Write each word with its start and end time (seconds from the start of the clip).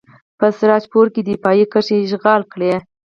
په 0.39 0.47
سراج 0.57 0.83
پور 0.91 1.07
کې 1.13 1.21
دفاعي 1.29 1.65
کرښې 1.71 1.97
اشغال 2.01 2.41
کړئ. 2.51 2.71